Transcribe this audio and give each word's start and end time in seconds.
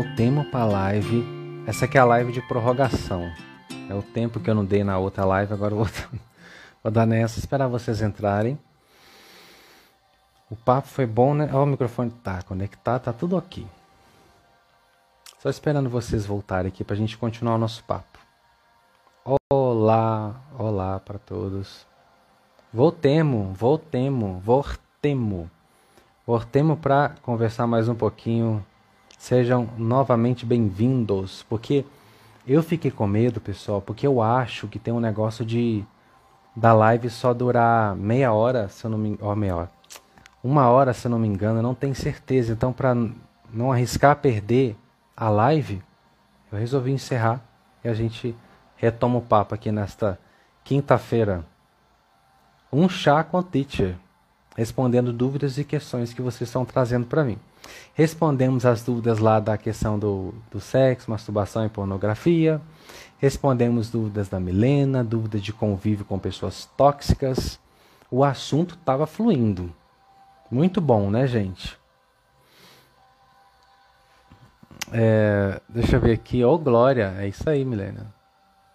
voltemos 0.00 0.46
para 0.46 0.62
a 0.62 0.66
live. 0.66 1.22
Essa 1.66 1.84
aqui 1.84 1.98
é 1.98 2.00
a 2.00 2.06
live 2.06 2.32
de 2.32 2.40
prorrogação. 2.40 3.30
É 3.86 3.94
o 3.94 4.02
tempo 4.02 4.40
que 4.40 4.48
eu 4.48 4.54
não 4.54 4.64
dei 4.64 4.82
na 4.82 4.96
outra 4.96 5.26
live, 5.26 5.52
agora 5.52 5.74
vou, 5.74 5.86
vou 6.82 6.90
dar 6.90 7.04
nessa, 7.04 7.38
esperar 7.38 7.68
vocês 7.68 8.00
entrarem. 8.00 8.58
O 10.48 10.56
papo 10.56 10.88
foi 10.88 11.04
bom, 11.04 11.34
né? 11.34 11.50
Ó, 11.52 11.64
o 11.64 11.66
microfone 11.66 12.10
tá 12.10 12.40
conectado, 12.40 13.02
tá 13.02 13.12
tudo 13.12 13.36
aqui. 13.36 13.66
Só 15.38 15.50
esperando 15.50 15.90
vocês 15.90 16.24
voltarem 16.24 16.68
aqui 16.68 16.82
para 16.82 16.94
a 16.94 16.98
gente 16.98 17.18
continuar 17.18 17.56
o 17.56 17.58
nosso 17.58 17.84
papo. 17.84 18.18
Olá, 19.52 20.34
olá 20.58 20.98
para 20.98 21.18
todos. 21.18 21.86
Voltemos, 22.72 23.54
voltemos, 23.54 24.42
voltemos. 24.42 25.46
Voltemos 26.26 26.78
para 26.78 27.10
conversar 27.20 27.66
mais 27.66 27.86
um 27.86 27.94
pouquinho. 27.94 28.64
Sejam 29.20 29.68
novamente 29.76 30.46
bem-vindos, 30.46 31.44
porque 31.46 31.84
eu 32.46 32.62
fiquei 32.62 32.90
com 32.90 33.06
medo, 33.06 33.38
pessoal, 33.38 33.82
porque 33.82 34.06
eu 34.06 34.22
acho 34.22 34.66
que 34.66 34.78
tem 34.78 34.94
um 34.94 34.98
negócio 34.98 35.44
de 35.44 35.84
da 36.56 36.72
live 36.72 37.10
só 37.10 37.34
durar 37.34 37.94
meia 37.94 38.32
hora, 38.32 38.70
se 38.70 38.82
eu 38.84 38.90
não 38.90 38.96
me, 38.96 39.18
ó, 39.20 39.36
meia 39.36 39.54
hora 39.54 39.70
uma 40.42 40.68
hora, 40.70 40.94
se 40.94 41.06
eu 41.06 41.10
não 41.10 41.18
me 41.18 41.28
engano, 41.28 41.60
não 41.60 41.74
tenho 41.74 41.94
certeza. 41.94 42.54
Então, 42.54 42.72
para 42.72 42.96
não 43.52 43.70
arriscar 43.70 44.16
perder 44.16 44.74
a 45.14 45.28
live, 45.28 45.82
eu 46.50 46.58
resolvi 46.58 46.90
encerrar 46.90 47.44
e 47.84 47.88
a 47.88 47.94
gente 47.94 48.34
retoma 48.76 49.18
o 49.18 49.22
papo 49.22 49.54
aqui 49.54 49.70
nesta 49.70 50.18
quinta-feira. 50.64 51.44
Um 52.72 52.88
chá 52.88 53.22
com 53.22 53.36
o 53.36 53.42
teacher, 53.42 53.96
respondendo 54.56 55.12
dúvidas 55.12 55.58
e 55.58 55.64
questões 55.64 56.14
que 56.14 56.22
vocês 56.22 56.48
estão 56.48 56.64
trazendo 56.64 57.04
para 57.04 57.22
mim. 57.22 57.38
Respondemos 57.94 58.64
as 58.64 58.82
dúvidas 58.82 59.18
lá 59.18 59.40
da 59.40 59.58
questão 59.58 59.98
do, 59.98 60.34
do 60.50 60.60
sexo, 60.60 61.10
masturbação 61.10 61.64
e 61.64 61.68
pornografia. 61.68 62.60
Respondemos 63.18 63.90
dúvidas 63.90 64.28
da 64.28 64.40
Milena, 64.40 65.04
dúvidas 65.04 65.42
de 65.42 65.52
convívio 65.52 66.04
com 66.04 66.18
pessoas 66.18 66.64
tóxicas. 66.76 67.60
O 68.10 68.24
assunto 68.24 68.74
estava 68.74 69.06
fluindo. 69.06 69.72
Muito 70.50 70.80
bom, 70.80 71.10
né, 71.10 71.26
gente? 71.26 71.78
É, 74.92 75.60
deixa 75.68 75.96
eu 75.96 76.00
ver 76.00 76.12
aqui. 76.12 76.44
Ô, 76.44 76.54
oh, 76.54 76.58
Glória. 76.58 77.14
É 77.18 77.28
isso 77.28 77.48
aí, 77.48 77.64
Milena. 77.64 78.12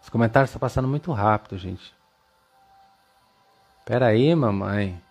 Os 0.02 0.09
comentários 0.09 0.50
estão 0.50 0.59
passando 0.59 0.88
muito 0.88 1.11
rápido, 1.11 1.58
gente. 1.58 1.94
Pera 3.83 4.08
aí, 4.08 4.33
mamãe. 4.36 5.02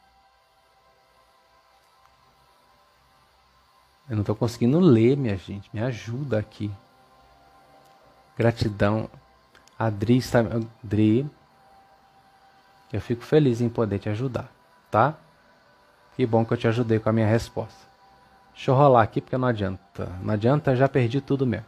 Eu 4.08 4.16
não 4.16 4.20
estou 4.20 4.36
conseguindo 4.36 4.78
ler, 4.78 5.16
minha 5.16 5.36
gente. 5.36 5.70
Me 5.72 5.82
ajuda 5.82 6.38
aqui. 6.38 6.70
Gratidão. 8.36 9.08
Adri 9.78 10.18
está. 10.18 10.40
Adri. 10.40 11.28
Eu 12.92 13.00
fico 13.00 13.24
feliz 13.24 13.60
em 13.60 13.68
poder 13.68 13.98
te 13.98 14.08
ajudar, 14.08 14.48
tá? 14.90 15.14
Que 16.14 16.24
bom 16.24 16.44
que 16.44 16.52
eu 16.52 16.56
te 16.56 16.68
ajudei 16.68 17.00
com 17.00 17.08
a 17.08 17.12
minha 17.12 17.26
resposta. 17.26 17.80
Deixa 18.54 18.70
eu 18.70 18.74
rolar 18.74 19.02
aqui 19.02 19.20
porque 19.20 19.36
não 19.36 19.48
adianta. 19.48 20.06
Não 20.22 20.32
adianta, 20.32 20.76
já 20.76 20.88
perdi 20.88 21.20
tudo 21.20 21.44
mesmo. 21.44 21.66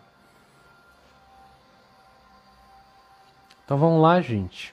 Então 3.65 3.77
vamos 3.77 4.01
lá, 4.01 4.21
gente. 4.21 4.73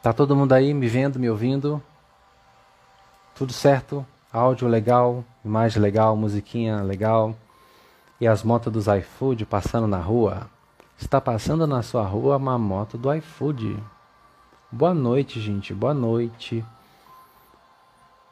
Tá 0.00 0.12
todo 0.12 0.36
mundo 0.36 0.52
aí 0.52 0.72
me 0.72 0.86
vendo, 0.86 1.18
me 1.18 1.28
ouvindo? 1.28 1.82
Tudo 3.34 3.52
certo? 3.52 4.04
Áudio 4.32 4.68
legal, 4.68 5.24
imagem 5.44 5.82
legal, 5.82 6.16
musiquinha 6.16 6.82
legal. 6.82 7.34
E 8.20 8.26
as 8.26 8.42
motos 8.42 8.72
dos 8.72 8.86
iFood 8.86 9.46
passando 9.46 9.86
na 9.86 9.98
rua. 9.98 10.48
Está 10.98 11.20
passando 11.20 11.66
na 11.66 11.82
sua 11.82 12.04
rua 12.04 12.36
uma 12.36 12.58
moto 12.58 12.96
do 12.96 13.12
iFood. 13.14 13.82
Boa 14.70 14.94
noite, 14.94 15.40
gente. 15.40 15.74
Boa 15.74 15.92
noite. 15.92 16.64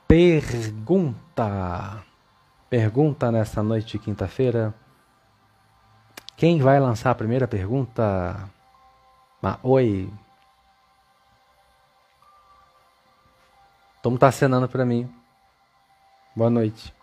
Pergunta. 0.07 2.03
Pergunta 2.69 3.33
nessa 3.33 3.63
noite 3.63 3.93
de 3.93 3.99
quinta-feira. 3.99 4.75
Quem 6.37 6.61
vai 6.61 6.79
lançar 6.79 7.11
a 7.11 7.15
primeira 7.15 7.49
pergunta? 7.49 8.49
Ah, 9.43 9.59
oi. 9.63 10.09
Tom 14.03 14.17
tá 14.17 14.29
acenando 14.29 14.69
para 14.69 14.85
mim. 14.85 15.09
Boa 16.35 16.49
noite. 16.49 16.95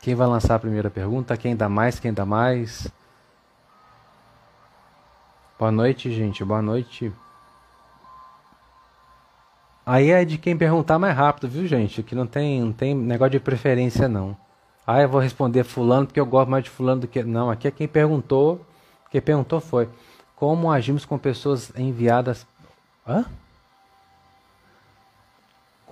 Quem 0.00 0.14
vai 0.14 0.26
lançar 0.26 0.56
a 0.56 0.58
primeira 0.58 0.90
pergunta? 0.90 1.36
Quem 1.36 1.54
dá 1.54 1.68
mais? 1.68 2.00
Quem 2.00 2.12
dá 2.12 2.26
mais? 2.26 2.88
Boa 5.56 5.70
noite, 5.70 6.12
gente. 6.12 6.44
Boa 6.44 6.60
noite. 6.60 7.12
Aí 9.86 10.10
é 10.10 10.24
de 10.24 10.36
quem 10.36 10.56
perguntar 10.56 10.98
mais 10.98 11.16
rápido, 11.16 11.48
viu, 11.48 11.66
gente? 11.66 12.02
Que 12.02 12.14
não 12.14 12.26
tem, 12.26 12.60
não 12.60 12.72
tem 12.72 12.94
negócio 12.94 13.32
de 13.32 13.40
preferência, 13.40 14.08
não. 14.08 14.36
Ah, 14.86 15.00
eu 15.02 15.08
vou 15.08 15.20
responder 15.20 15.62
fulano 15.62 16.06
porque 16.06 16.18
eu 16.18 16.26
gosto 16.26 16.50
mais 16.50 16.64
de 16.64 16.70
fulano 16.70 17.02
do 17.02 17.06
que... 17.06 17.22
Não, 17.22 17.50
aqui 17.50 17.68
é 17.68 17.70
quem 17.70 17.86
perguntou. 17.86 18.66
Quem 19.10 19.20
perguntou 19.20 19.60
foi 19.60 19.88
como 20.34 20.70
agimos 20.70 21.04
com 21.04 21.16
pessoas 21.16 21.72
enviadas... 21.78 22.44
Hã? 23.06 23.24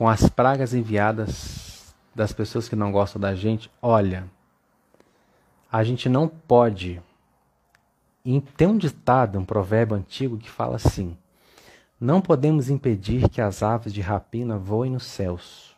Com 0.02 0.08
as 0.08 0.28
pragas 0.28 0.74
enviadas 0.74 1.94
das 2.12 2.32
pessoas 2.32 2.68
que 2.68 2.74
não 2.74 2.90
gostam 2.90 3.20
da 3.20 3.36
gente. 3.36 3.70
Olha, 3.80 4.28
a 5.70 5.84
gente 5.84 6.08
não 6.08 6.26
pode... 6.26 7.00
Tem 8.56 8.66
um 8.66 8.76
ditado, 8.76 9.38
um 9.38 9.44
provérbio 9.44 9.94
antigo 9.94 10.38
que 10.38 10.50
fala 10.50 10.74
assim 10.74 11.16
não 12.00 12.20
podemos 12.20 12.68
impedir 12.68 13.28
que 13.28 13.40
as 13.40 13.62
aves 13.62 13.94
de 13.94 14.00
rapina 14.00 14.58
voem 14.58 14.90
nos 14.90 15.04
céus, 15.04 15.76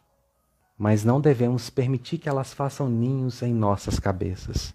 mas 0.79 1.05
não 1.05 1.21
devemos 1.21 1.69
permitir 1.69 2.17
que 2.17 2.31
elas 2.31 2.55
façam 2.55 2.89
ninhos 2.89 3.43
em 3.43 3.53
nossas 3.53 4.01
cabeças. 4.01 4.75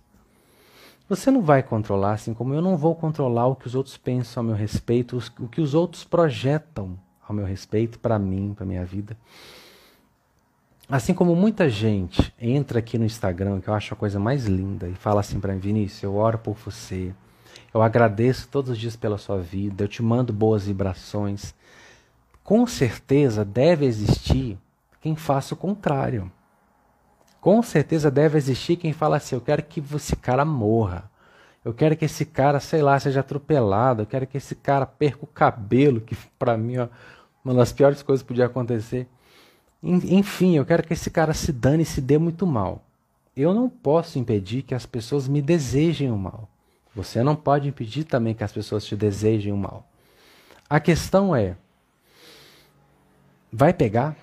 Você 1.10 1.32
não 1.32 1.42
vai 1.42 1.64
controlar, 1.64 2.12
assim 2.12 2.36
como 2.36 2.54
eu 2.54 2.62
não 2.62 2.78
vou 2.78 2.94
controlar 2.94 3.48
o 3.48 3.56
que 3.56 3.66
os 3.66 3.74
outros 3.74 3.98
pensam 3.98 4.42
a 4.42 4.46
meu 4.46 4.56
respeito, 4.56 5.18
o 5.40 5.48
que 5.48 5.60
os 5.60 5.74
outros 5.74 6.04
projetam 6.04 7.00
ao 7.30 7.36
meu 7.36 7.46
respeito, 7.46 8.00
para 8.00 8.18
mim, 8.18 8.54
para 8.56 8.66
minha 8.66 8.84
vida. 8.84 9.16
Assim 10.90 11.14
como 11.14 11.36
muita 11.36 11.70
gente 11.70 12.34
entra 12.42 12.80
aqui 12.80 12.98
no 12.98 13.06
Instagram, 13.06 13.62
que 13.62 13.70
eu 13.70 13.74
acho 13.76 13.94
a 13.94 13.98
coisa 13.98 14.20
mais 14.20 14.48
linda, 14.48 14.88
e 14.88 14.96
fala 14.96 15.22
assim 15.22 15.40
para 15.40 15.54
mim, 15.54 15.60
Vinícius, 15.60 16.02
eu 16.02 16.16
oro 16.16 16.40
por 16.40 16.56
você, 16.56 17.14
eu 17.72 17.84
agradeço 17.84 18.48
todos 18.48 18.72
os 18.72 18.78
dias 18.80 18.96
pela 18.96 19.20
sua 19.20 19.40
vida, 19.40 19.84
eu 19.84 19.88
te 19.88 20.02
mando 20.02 20.34
boas 20.34 20.66
vibrações. 20.66 21.54
Com 22.44 22.66
certeza 22.66 23.46
deve 23.46 23.86
existir 23.86 24.58
quem 25.00 25.16
faça 25.16 25.54
o 25.54 25.58
contrário. 25.58 26.32
Com 27.40 27.62
certeza 27.62 28.10
deve 28.10 28.40
existir 28.40 28.76
quem 28.76 28.92
fala 28.92 29.18
assim: 29.18 29.36
eu 29.36 29.42
quero 29.42 29.62
que 29.62 29.84
esse 29.96 30.16
cara 30.16 30.44
morra. 30.44 31.10
Eu 31.64 31.74
quero 31.74 31.96
que 31.96 32.06
esse 32.06 32.26
cara, 32.26 32.60
sei 32.60 32.82
lá, 32.82 33.00
seja 33.00 33.20
atropelado. 33.20 34.02
Eu 34.02 34.06
quero 34.08 34.26
que 34.26 34.38
esse 34.38 34.56
cara 34.56 34.86
perca 34.86 35.20
o 35.24 35.28
cabelo, 35.28 36.02
que 36.02 36.16
para 36.38 36.58
mim 36.58 36.78
é 36.78 36.90
uma 37.44 37.54
das 37.54 37.72
piores 37.72 38.02
coisas 38.04 38.22
que 38.22 38.28
podia 38.28 38.46
acontecer. 38.46 39.08
Enfim, 39.82 40.58
eu 40.58 40.66
quero 40.66 40.84
que 40.84 40.94
esse 40.94 41.10
cara 41.10 41.34
se 41.34 41.52
dane 41.52 41.84
e 41.84 41.86
se 41.86 42.02
dê 42.02 42.18
muito 42.18 42.46
mal. 42.46 42.84
Eu 43.36 43.54
não 43.54 43.70
posso 43.70 44.20
impedir 44.20 44.64
que 44.64 44.76
as 44.76 44.86
pessoas 44.86 45.28
me 45.28 45.42
desejem 45.42 46.12
o 46.12 46.18
mal. 46.18 46.50
Você 46.94 47.24
não 47.24 47.36
pode 47.36 47.70
impedir 47.70 48.04
também 48.04 48.34
que 48.34 48.44
as 48.44 48.52
pessoas 48.52 48.86
te 48.86 48.96
desejem 48.96 49.54
o 49.54 49.58
mal. 49.58 49.88
A 50.70 50.80
questão 50.80 51.36
é: 51.36 51.56
vai 53.52 53.74
pegar? 53.74 54.16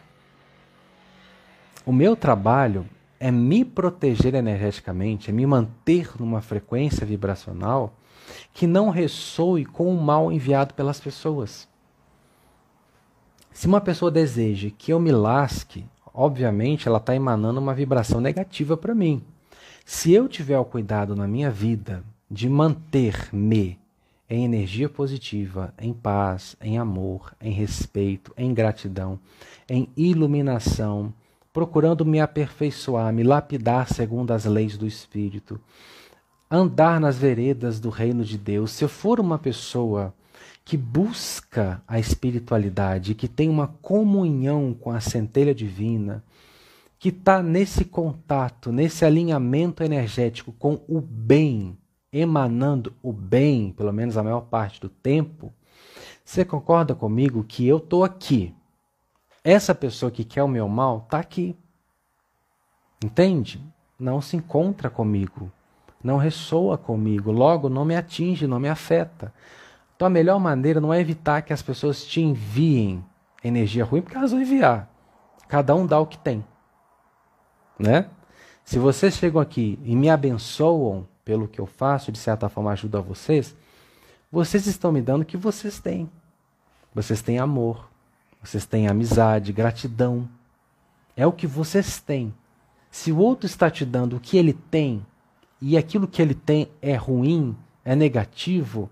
O 1.86 1.92
meu 1.92 2.16
trabalho 2.16 2.86
é 3.18 3.30
me 3.30 3.64
proteger 3.64 4.34
energeticamente, 4.34 5.30
é 5.30 5.32
me 5.32 5.46
manter 5.46 6.10
numa 6.18 6.42
frequência 6.42 7.06
vibracional 7.06 7.94
que 8.52 8.66
não 8.66 8.90
ressoe 8.90 9.64
com 9.64 9.88
o 9.88 10.00
mal 10.00 10.30
enviado 10.30 10.74
pelas 10.74 11.00
pessoas. 11.00 11.68
Se 13.66 13.68
uma 13.68 13.80
pessoa 13.80 14.12
deseja 14.12 14.70
que 14.70 14.92
eu 14.92 15.00
me 15.00 15.10
lasque, 15.10 15.84
obviamente 16.14 16.86
ela 16.86 16.98
está 16.98 17.16
emanando 17.16 17.58
uma 17.58 17.74
vibração 17.74 18.20
negativa 18.20 18.76
para 18.76 18.94
mim. 18.94 19.20
Se 19.84 20.12
eu 20.12 20.28
tiver 20.28 20.56
o 20.56 20.64
cuidado 20.64 21.16
na 21.16 21.26
minha 21.26 21.50
vida 21.50 22.04
de 22.30 22.48
manter-me 22.48 23.76
em 24.30 24.44
energia 24.44 24.88
positiva, 24.88 25.74
em 25.80 25.92
paz, 25.92 26.54
em 26.60 26.78
amor, 26.78 27.34
em 27.40 27.50
respeito, 27.50 28.32
em 28.36 28.54
gratidão, 28.54 29.18
em 29.68 29.88
iluminação, 29.96 31.12
procurando 31.52 32.06
me 32.06 32.20
aperfeiçoar, 32.20 33.12
me 33.12 33.24
lapidar 33.24 33.92
segundo 33.92 34.30
as 34.30 34.44
leis 34.44 34.78
do 34.78 34.86
Espírito, 34.86 35.60
andar 36.48 37.00
nas 37.00 37.18
veredas 37.18 37.80
do 37.80 37.90
reino 37.90 38.22
de 38.22 38.38
Deus. 38.38 38.70
Se 38.70 38.84
eu 38.84 38.88
for 38.88 39.18
uma 39.18 39.40
pessoa 39.40 40.14
que 40.66 40.76
busca 40.76 41.80
a 41.86 41.96
espiritualidade, 41.96 43.14
que 43.14 43.28
tem 43.28 43.48
uma 43.48 43.68
comunhão 43.68 44.74
com 44.74 44.90
a 44.90 44.98
centelha 44.98 45.54
divina, 45.54 46.24
que 46.98 47.10
está 47.10 47.40
nesse 47.40 47.84
contato, 47.84 48.72
nesse 48.72 49.04
alinhamento 49.04 49.84
energético 49.84 50.50
com 50.50 50.80
o 50.88 51.00
bem, 51.00 51.78
emanando 52.12 52.92
o 53.00 53.12
bem, 53.12 53.70
pelo 53.70 53.92
menos 53.92 54.16
a 54.16 54.24
maior 54.24 54.40
parte 54.40 54.80
do 54.80 54.88
tempo, 54.88 55.54
você 56.24 56.44
concorda 56.44 56.96
comigo 56.96 57.44
que 57.44 57.64
eu 57.64 57.76
estou 57.76 58.02
aqui? 58.02 58.52
Essa 59.44 59.72
pessoa 59.72 60.10
que 60.10 60.24
quer 60.24 60.42
o 60.42 60.48
meu 60.48 60.68
mal 60.68 61.04
está 61.04 61.20
aqui. 61.20 61.54
Entende? 63.04 63.62
Não 63.96 64.20
se 64.20 64.36
encontra 64.36 64.90
comigo, 64.90 65.48
não 66.02 66.16
ressoa 66.16 66.76
comigo, 66.76 67.30
logo 67.30 67.68
não 67.68 67.84
me 67.84 67.94
atinge, 67.94 68.48
não 68.48 68.58
me 68.58 68.68
afeta. 68.68 69.32
Então 69.96 70.06
a 70.06 70.10
melhor 70.10 70.38
maneira 70.38 70.80
não 70.80 70.92
é 70.92 71.00
evitar 71.00 71.40
que 71.42 71.52
as 71.54 71.62
pessoas 71.62 72.04
te 72.04 72.20
enviem 72.20 73.02
energia 73.42 73.84
ruim, 73.84 74.02
porque 74.02 74.16
elas 74.16 74.30
vão 74.30 74.40
enviar. 74.40 74.90
Cada 75.48 75.74
um 75.74 75.86
dá 75.86 75.98
o 75.98 76.06
que 76.06 76.18
tem. 76.18 76.44
Né? 77.78 78.08
Se 78.64 78.78
vocês 78.78 79.14
chegam 79.14 79.40
aqui 79.40 79.78
e 79.84 79.96
me 79.96 80.10
abençoam 80.10 81.06
pelo 81.24 81.48
que 81.48 81.60
eu 81.60 81.66
faço, 81.66 82.12
de 82.12 82.18
certa 82.18 82.48
forma 82.48 82.72
ajudo 82.72 82.98
a 82.98 83.00
vocês, 83.00 83.56
vocês 84.30 84.66
estão 84.66 84.92
me 84.92 85.00
dando 85.00 85.22
o 85.22 85.24
que 85.24 85.36
vocês 85.36 85.80
têm. 85.80 86.10
Vocês 86.94 87.22
têm 87.22 87.38
amor, 87.38 87.88
vocês 88.42 88.66
têm 88.66 88.88
amizade, 88.88 89.52
gratidão. 89.52 90.28
É 91.16 91.26
o 91.26 91.32
que 91.32 91.46
vocês 91.46 92.00
têm. 92.00 92.34
Se 92.90 93.12
o 93.12 93.18
outro 93.18 93.46
está 93.46 93.70
te 93.70 93.84
dando 93.84 94.16
o 94.16 94.20
que 94.20 94.36
ele 94.36 94.52
tem 94.52 95.04
e 95.60 95.76
aquilo 95.76 96.08
que 96.08 96.20
ele 96.20 96.34
tem 96.34 96.68
é 96.82 96.94
ruim, 96.94 97.56
é 97.84 97.94
negativo, 97.94 98.90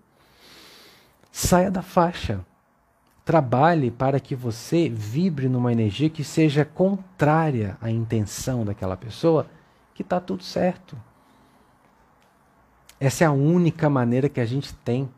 saia 1.34 1.68
da 1.68 1.82
faixa. 1.82 2.46
Trabalhe 3.24 3.90
para 3.90 4.20
que 4.20 4.36
você 4.36 4.88
vibre 4.88 5.48
numa 5.48 5.72
energia 5.72 6.08
que 6.08 6.22
seja 6.22 6.64
contrária 6.64 7.76
à 7.80 7.90
intenção 7.90 8.64
daquela 8.64 8.96
pessoa, 8.96 9.48
que 9.94 10.02
está 10.02 10.20
tudo 10.20 10.44
certo. 10.44 10.96
Essa 13.00 13.24
é 13.24 13.26
a 13.26 13.32
única 13.32 13.90
maneira 13.90 14.28
que 14.28 14.38
a 14.38 14.44
gente 14.46 14.72
tem. 14.72 15.08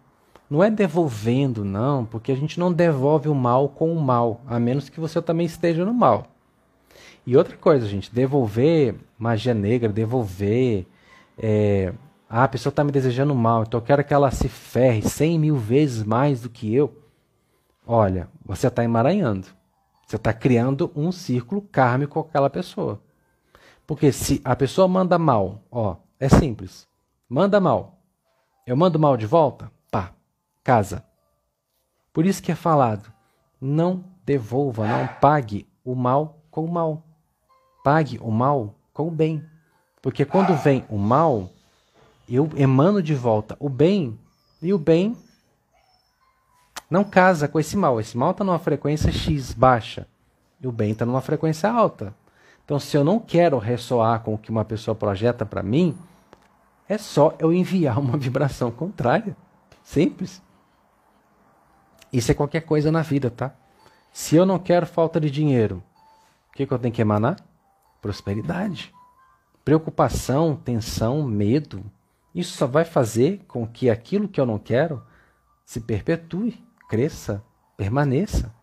Não 0.48 0.64
é 0.64 0.70
devolvendo, 0.70 1.66
não, 1.66 2.06
porque 2.06 2.32
a 2.32 2.36
gente 2.36 2.58
não 2.58 2.72
devolve 2.72 3.28
o 3.28 3.34
mal 3.34 3.68
com 3.68 3.92
o 3.92 4.00
mal, 4.00 4.40
a 4.46 4.58
menos 4.58 4.88
que 4.88 4.98
você 4.98 5.20
também 5.20 5.44
esteja 5.44 5.84
no 5.84 5.92
mal. 5.92 6.28
E 7.26 7.36
outra 7.36 7.58
coisa, 7.58 7.86
gente, 7.86 8.14
devolver 8.14 8.94
magia 9.18 9.52
negra, 9.52 9.90
devolver. 9.90 10.86
É, 11.36 11.92
ah, 12.28 12.44
a 12.44 12.48
pessoa 12.48 12.70
está 12.70 12.82
me 12.82 12.90
desejando 12.90 13.34
mal, 13.34 13.62
então 13.62 13.78
eu 13.78 13.84
quero 13.84 14.04
que 14.04 14.12
ela 14.12 14.30
se 14.30 14.48
ferre 14.48 15.02
cem 15.02 15.38
mil 15.38 15.56
vezes 15.56 16.02
mais 16.02 16.40
do 16.40 16.50
que 16.50 16.74
eu. 16.74 17.02
Olha, 17.86 18.28
você 18.44 18.66
está 18.66 18.82
emaranhando. 18.82 19.46
Você 20.06 20.16
está 20.16 20.32
criando 20.32 20.90
um 20.94 21.12
círculo 21.12 21.62
kármico 21.62 22.14
com 22.14 22.28
aquela 22.28 22.50
pessoa. 22.50 23.00
Porque 23.86 24.10
se 24.10 24.40
a 24.44 24.56
pessoa 24.56 24.88
manda 24.88 25.18
mal, 25.18 25.62
ó, 25.70 25.96
é 26.18 26.28
simples. 26.28 26.88
Manda 27.28 27.60
mal. 27.60 27.98
Eu 28.66 28.76
mando 28.76 28.98
mal 28.98 29.16
de 29.16 29.26
volta? 29.26 29.70
Pá, 29.90 30.12
casa. 30.64 31.04
Por 32.12 32.26
isso 32.26 32.42
que 32.42 32.50
é 32.50 32.56
falado: 32.56 33.12
não 33.60 34.04
devolva, 34.24 34.86
não 34.86 35.06
pague 35.20 35.68
o 35.84 35.94
mal 35.94 36.40
com 36.50 36.64
o 36.64 36.70
mal. 36.70 37.04
Pague 37.84 38.18
o 38.20 38.30
mal 38.30 38.74
com 38.92 39.06
o 39.06 39.10
bem. 39.10 39.44
Porque 40.02 40.24
quando 40.24 40.56
vem 40.56 40.84
o 40.88 40.98
mal, 40.98 41.50
eu 42.28 42.50
emano 42.56 43.02
de 43.02 43.14
volta 43.14 43.56
o 43.60 43.68
bem, 43.68 44.18
e 44.60 44.72
o 44.72 44.78
bem 44.78 45.16
não 46.90 47.04
casa 47.04 47.48
com 47.48 47.58
esse 47.58 47.76
mal. 47.76 48.00
Esse 48.00 48.16
mal 48.16 48.30
está 48.30 48.44
numa 48.44 48.58
frequência 48.58 49.12
X 49.12 49.52
baixa 49.52 50.06
e 50.60 50.66
o 50.66 50.72
bem 50.72 50.92
está 50.92 51.04
numa 51.04 51.20
frequência 51.20 51.70
alta. 51.70 52.14
Então, 52.64 52.78
se 52.80 52.96
eu 52.96 53.04
não 53.04 53.20
quero 53.20 53.58
ressoar 53.58 54.20
com 54.20 54.34
o 54.34 54.38
que 54.38 54.50
uma 54.50 54.64
pessoa 54.64 54.94
projeta 54.94 55.46
para 55.46 55.62
mim, 55.62 55.96
é 56.88 56.98
só 56.98 57.34
eu 57.38 57.52
enviar 57.52 57.98
uma 58.00 58.16
vibração 58.16 58.70
contrária. 58.70 59.36
Simples. 59.82 60.42
Isso 62.12 62.30
é 62.30 62.34
qualquer 62.34 62.62
coisa 62.62 62.90
na 62.90 63.02
vida, 63.02 63.30
tá? 63.30 63.52
Se 64.12 64.34
eu 64.34 64.46
não 64.46 64.58
quero 64.58 64.86
falta 64.86 65.20
de 65.20 65.30
dinheiro, 65.30 65.82
o 66.50 66.56
que, 66.56 66.66
que 66.66 66.72
eu 66.72 66.78
tenho 66.78 66.94
que 66.94 67.02
emanar? 67.02 67.36
Prosperidade. 68.00 68.92
Preocupação, 69.64 70.56
tensão, 70.56 71.22
medo. 71.22 71.84
Isso 72.36 72.58
só 72.58 72.66
vai 72.66 72.84
fazer 72.84 73.40
com 73.48 73.66
que 73.66 73.88
aquilo 73.88 74.28
que 74.28 74.38
eu 74.38 74.44
não 74.44 74.58
quero 74.58 75.02
se 75.64 75.80
perpetue 75.80 76.62
cresça, 76.86 77.42
permaneça. 77.78 78.54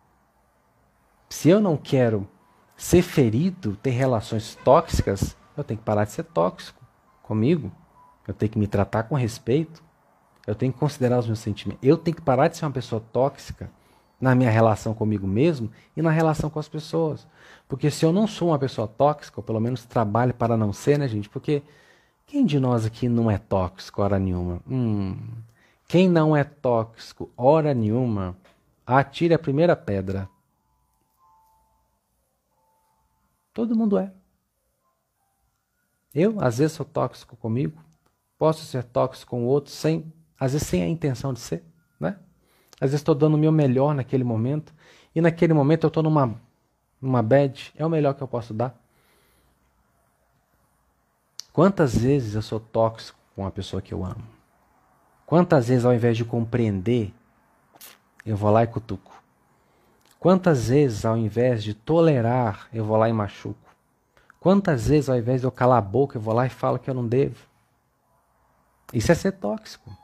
Se 1.28 1.48
eu 1.48 1.60
não 1.60 1.76
quero 1.76 2.28
ser 2.76 3.02
ferido, 3.02 3.74
ter 3.82 3.90
relações 3.90 4.54
tóxicas, 4.64 5.36
eu 5.56 5.64
tenho 5.64 5.78
que 5.78 5.84
parar 5.84 6.04
de 6.04 6.12
ser 6.12 6.22
tóxico 6.22 6.80
comigo. 7.20 7.72
Eu 8.28 8.32
tenho 8.32 8.52
que 8.52 8.58
me 8.60 8.68
tratar 8.68 9.02
com 9.02 9.16
respeito. 9.16 9.82
Eu 10.46 10.54
tenho 10.54 10.72
que 10.72 10.78
considerar 10.78 11.18
os 11.18 11.26
meus 11.26 11.40
sentimentos. 11.40 11.82
Eu 11.82 11.96
tenho 11.96 12.16
que 12.16 12.22
parar 12.22 12.46
de 12.46 12.56
ser 12.56 12.66
uma 12.66 12.70
pessoa 12.70 13.00
tóxica 13.12 13.68
na 14.20 14.36
minha 14.36 14.50
relação 14.50 14.94
comigo 14.94 15.26
mesmo 15.26 15.68
e 15.96 16.00
na 16.00 16.12
relação 16.12 16.48
com 16.48 16.60
as 16.60 16.68
pessoas. 16.68 17.26
Porque 17.66 17.90
se 17.90 18.06
eu 18.06 18.12
não 18.12 18.28
sou 18.28 18.48
uma 18.50 18.58
pessoa 18.58 18.86
tóxica, 18.86 19.40
ou 19.40 19.44
pelo 19.44 19.58
menos 19.58 19.84
trabalho 19.84 20.32
para 20.32 20.56
não 20.56 20.72
ser, 20.72 20.96
né, 20.96 21.08
gente? 21.08 21.28
Porque 21.28 21.60
quem 22.26 22.44
de 22.44 22.58
nós 22.58 22.84
aqui 22.84 23.08
não 23.08 23.30
é 23.30 23.38
tóxico, 23.38 24.02
hora 24.02 24.18
nenhuma? 24.18 24.60
Hum, 24.68 25.16
quem 25.86 26.08
não 26.08 26.36
é 26.36 26.42
tóxico, 26.42 27.30
hora 27.36 27.74
nenhuma, 27.74 28.36
atire 28.86 29.34
a 29.34 29.38
primeira 29.38 29.76
pedra. 29.76 30.28
Todo 33.52 33.76
mundo 33.76 33.96
é. 33.98 34.12
Eu, 36.14 36.40
às 36.40 36.58
vezes, 36.58 36.72
sou 36.72 36.86
tóxico 36.86 37.36
comigo, 37.36 37.80
posso 38.38 38.64
ser 38.64 38.84
tóxico 38.84 39.30
com 39.30 39.44
o 39.44 39.46
outro, 39.46 39.72
sem, 39.72 40.12
às 40.38 40.52
vezes, 40.52 40.66
sem 40.66 40.82
a 40.82 40.88
intenção 40.88 41.32
de 41.32 41.40
ser, 41.40 41.64
né? 41.98 42.18
Às 42.80 42.90
vezes, 42.90 43.00
estou 43.00 43.14
dando 43.14 43.34
o 43.34 43.38
meu 43.38 43.52
melhor 43.52 43.94
naquele 43.94 44.24
momento, 44.24 44.72
e 45.14 45.20
naquele 45.20 45.52
momento 45.52 45.84
eu 45.84 45.88
estou 45.88 46.02
numa, 46.02 46.40
numa 47.00 47.22
bad, 47.22 47.72
é 47.76 47.84
o 47.84 47.90
melhor 47.90 48.14
que 48.14 48.22
eu 48.22 48.28
posso 48.28 48.52
dar. 48.52 48.83
Quantas 51.54 51.96
vezes 51.96 52.34
eu 52.34 52.42
sou 52.42 52.58
tóxico 52.58 53.16
com 53.36 53.46
a 53.46 53.50
pessoa 53.50 53.80
que 53.80 53.94
eu 53.94 54.04
amo? 54.04 54.24
Quantas 55.24 55.68
vezes, 55.68 55.84
ao 55.84 55.94
invés 55.94 56.16
de 56.16 56.24
compreender, 56.24 57.14
eu 58.26 58.36
vou 58.36 58.50
lá 58.50 58.64
e 58.64 58.66
cutuco? 58.66 59.22
Quantas 60.18 60.68
vezes, 60.68 61.04
ao 61.04 61.16
invés 61.16 61.62
de 61.62 61.72
tolerar, 61.72 62.66
eu 62.72 62.84
vou 62.84 62.96
lá 62.96 63.08
e 63.08 63.12
machuco? 63.12 63.70
Quantas 64.40 64.88
vezes, 64.88 65.08
ao 65.08 65.16
invés 65.16 65.42
de 65.42 65.46
eu 65.46 65.52
calar 65.52 65.78
a 65.78 65.80
boca, 65.80 66.18
eu 66.18 66.20
vou 66.20 66.34
lá 66.34 66.44
e 66.44 66.50
falo 66.50 66.76
que 66.76 66.90
eu 66.90 66.94
não 66.94 67.06
devo? 67.06 67.46
Isso 68.92 69.12
é 69.12 69.14
ser 69.14 69.30
tóxico. 69.30 69.96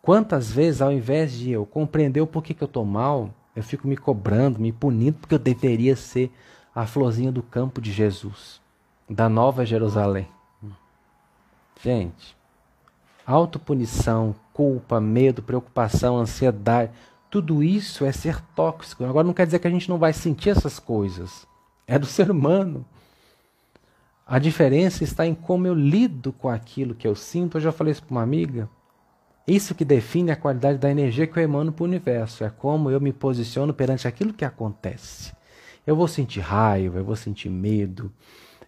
Quantas 0.00 0.52
vezes, 0.52 0.80
ao 0.80 0.92
invés 0.92 1.32
de 1.32 1.50
eu 1.50 1.66
compreender 1.66 2.20
o 2.20 2.28
porquê 2.28 2.54
que 2.54 2.62
eu 2.62 2.66
estou 2.66 2.84
mal, 2.84 3.34
eu 3.56 3.62
fico 3.64 3.88
me 3.88 3.96
cobrando, 3.96 4.60
me 4.60 4.70
punindo, 4.70 5.18
porque 5.18 5.34
eu 5.34 5.38
deveria 5.40 5.96
ser 5.96 6.32
a 6.72 6.86
florzinha 6.86 7.32
do 7.32 7.42
campo 7.42 7.80
de 7.80 7.90
Jesus, 7.90 8.61
da 9.12 9.28
Nova 9.28 9.64
Jerusalém. 9.64 10.28
Gente, 11.82 12.36
Autopunição, 13.26 14.34
culpa, 14.52 15.00
medo, 15.00 15.42
preocupação, 15.42 16.18
ansiedade, 16.18 16.90
tudo 17.30 17.62
isso 17.62 18.04
é 18.04 18.10
ser 18.10 18.40
tóxico. 18.54 19.04
Agora 19.04 19.26
não 19.26 19.32
quer 19.32 19.46
dizer 19.46 19.60
que 19.60 19.68
a 19.68 19.70
gente 19.70 19.88
não 19.88 19.98
vai 19.98 20.12
sentir 20.12 20.50
essas 20.50 20.78
coisas. 20.78 21.46
É 21.86 21.98
do 21.98 22.06
ser 22.06 22.30
humano. 22.30 22.84
A 24.26 24.38
diferença 24.38 25.04
está 25.04 25.26
em 25.26 25.34
como 25.34 25.66
eu 25.66 25.74
lido 25.74 26.32
com 26.32 26.48
aquilo 26.48 26.94
que 26.94 27.06
eu 27.06 27.14
sinto. 27.14 27.56
Eu 27.56 27.62
já 27.62 27.72
falei 27.72 27.92
isso 27.92 28.02
para 28.02 28.12
uma 28.12 28.22
amiga. 28.22 28.68
Isso 29.46 29.74
que 29.74 29.84
define 29.84 30.30
a 30.30 30.36
qualidade 30.36 30.78
da 30.78 30.90
energia 30.90 31.26
que 31.26 31.38
eu 31.38 31.42
emano 31.42 31.72
para 31.72 31.82
o 31.82 31.86
universo. 31.86 32.44
É 32.44 32.50
como 32.50 32.90
eu 32.90 33.00
me 33.00 33.12
posiciono 33.12 33.72
perante 33.72 34.06
aquilo 34.06 34.32
que 34.32 34.44
acontece. 34.44 35.32
Eu 35.86 35.96
vou 35.96 36.06
sentir 36.06 36.40
raiva, 36.40 36.98
eu 36.98 37.04
vou 37.04 37.16
sentir 37.16 37.48
medo, 37.48 38.12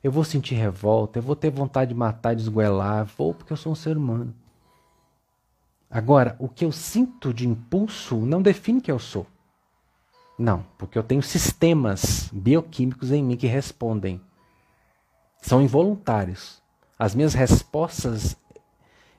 eu 0.02 0.12
vou 0.12 0.24
sentir 0.24 0.54
revolta, 0.54 1.18
eu 1.18 1.22
vou 1.22 1.36
ter 1.36 1.50
vontade 1.50 1.90
de 1.90 1.94
matar, 1.94 2.34
de 2.34 2.42
esgoelar. 2.42 3.04
Vou 3.04 3.32
porque 3.34 3.52
eu 3.52 3.56
sou 3.56 3.72
um 3.72 3.76
ser 3.76 3.96
humano. 3.96 4.34
Agora, 5.90 6.34
o 6.38 6.48
que 6.48 6.64
eu 6.64 6.72
sinto 6.72 7.32
de 7.32 7.48
impulso 7.48 8.16
não 8.16 8.42
define 8.42 8.80
quem 8.80 8.92
eu 8.92 8.98
sou. 8.98 9.26
Não, 10.38 10.66
porque 10.76 10.98
eu 10.98 11.02
tenho 11.02 11.22
sistemas 11.22 12.28
bioquímicos 12.32 13.12
em 13.12 13.22
mim 13.22 13.36
que 13.36 13.46
respondem. 13.46 14.20
São 15.40 15.62
involuntários. 15.62 16.60
As 16.98 17.14
minhas 17.14 17.34
respostas 17.34 18.36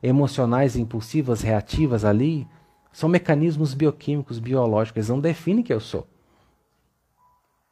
emocionais, 0.03 0.75
impulsivas, 0.75 1.41
reativas 1.41 2.03
ali 2.03 2.48
são 2.91 3.08
mecanismos 3.08 3.74
bioquímicos, 3.74 4.39
biológicos. 4.39 4.98
Eles 4.98 5.10
não 5.10 5.20
definem 5.20 5.63
quem 5.63 5.74
eu 5.74 5.79
sou. 5.79 6.08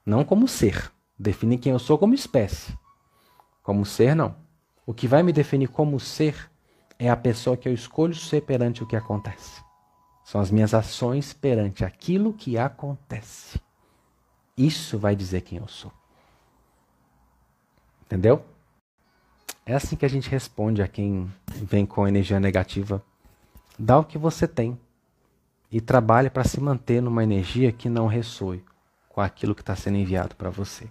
Não 0.06 0.24
como 0.24 0.48
ser. 0.48 0.92
Definem 1.18 1.58
quem 1.58 1.72
eu 1.74 1.80
sou 1.80 1.98
como 1.98 2.14
espécie. 2.14 2.78
Como 3.64 3.86
ser, 3.86 4.14
não. 4.16 4.36
O 4.86 4.94
que 4.94 5.08
vai 5.08 5.24
me 5.24 5.32
definir 5.32 5.70
como 5.70 6.00
ser 6.00 6.52
é 7.00 7.10
a 7.10 7.16
pessoa 7.16 7.58
que 7.58 7.68
eu 7.68 7.74
escolho 7.74 8.14
ser 8.14 8.42
perante 8.42 8.84
o 8.84 8.86
que 8.86 8.96
acontece. 8.96 9.64
São 10.24 10.40
as 10.40 10.52
minhas 10.52 10.74
ações 10.74 11.34
perante 11.34 11.84
aquilo 11.84 12.34
que 12.34 12.58
acontece. 12.58 13.60
Isso 14.58 15.00
vai 15.00 15.16
dizer 15.16 15.42
quem 15.42 15.58
eu 15.58 15.68
sou. 15.68 15.92
Entendeu? 18.06 18.44
É 19.66 19.74
assim 19.74 19.96
que 19.96 20.06
a 20.06 20.10
gente 20.10 20.30
responde 20.30 20.82
a 20.82 20.88
quem 20.88 21.32
vem 21.48 21.86
com 21.86 22.08
energia 22.08 22.40
negativa. 22.40 23.02
Dá 23.80 23.98
o 23.98 24.04
que 24.04 24.18
você 24.18 24.48
tem 24.48 24.78
e 25.72 25.82
trabalhe 25.82 26.30
para 26.30 26.44
se 26.44 26.60
manter 26.60 27.02
numa 27.02 27.24
energia 27.24 27.72
que 27.72 27.90
não 27.90 28.08
ressoe 28.08 28.64
com 29.10 29.22
aquilo 29.22 29.56
que 29.56 29.62
está 29.62 29.76
sendo 29.76 29.98
enviado 29.98 30.36
para 30.36 30.50
você. 30.50 30.88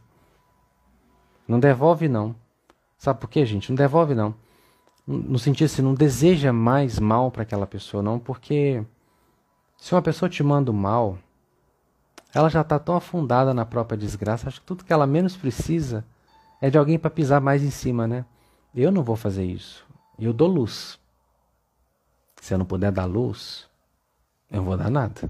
Não 1.47 1.61
devolve, 1.61 2.09
não. 2.09 2.35
Sabe 3.02 3.18
por 3.18 3.28
quê, 3.28 3.44
gente? 3.44 3.68
Não 3.68 3.75
devolve, 3.75 4.14
não. 4.14 4.32
No 5.04 5.37
sentido 5.37 5.66
assim, 5.66 5.82
não 5.82 5.92
deseja 5.92 6.52
mais 6.52 7.00
mal 7.00 7.32
para 7.32 7.42
aquela 7.42 7.66
pessoa, 7.66 8.00
não, 8.00 8.16
porque 8.16 8.80
se 9.76 9.92
uma 9.92 10.00
pessoa 10.00 10.28
te 10.28 10.40
manda 10.40 10.71
mal, 10.73 11.18
ela 12.32 12.49
já 12.49 12.61
está 12.61 12.78
tão 12.78 12.94
afundada 12.94 13.52
na 13.52 13.66
própria 13.66 13.99
desgraça, 13.99 14.47
acho 14.47 14.61
que 14.61 14.66
tudo 14.66 14.85
que 14.85 14.92
ela 14.92 15.04
menos 15.04 15.37
precisa 15.37 16.04
é 16.61 16.71
de 16.71 16.78
alguém 16.78 16.97
para 16.97 17.11
pisar 17.11 17.40
mais 17.40 17.64
em 17.64 17.73
cima, 17.73 18.06
né? 18.06 18.25
Eu 18.73 18.92
não 18.92 19.02
vou 19.02 19.16
fazer 19.16 19.47
isso. 19.47 19.85
Eu 20.16 20.32
dou 20.32 20.47
luz. 20.47 20.97
Se 22.40 22.54
eu 22.54 22.59
não 22.59 22.64
puder 22.64 22.92
dar 22.92 23.06
luz, 23.06 23.68
eu 24.49 24.59
não 24.59 24.64
vou 24.64 24.76
dar 24.76 24.90
nada. 24.90 25.28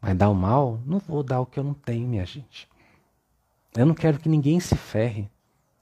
Mas 0.00 0.16
dar 0.16 0.28
o 0.28 0.34
mal, 0.34 0.78
não 0.86 1.00
vou 1.00 1.24
dar 1.24 1.40
o 1.40 1.46
que 1.46 1.58
eu 1.58 1.64
não 1.64 1.74
tenho, 1.74 2.06
minha 2.06 2.24
gente. 2.24 2.68
Eu 3.76 3.84
não 3.84 3.96
quero 3.96 4.20
que 4.20 4.28
ninguém 4.28 4.60
se 4.60 4.76
ferre. 4.76 5.28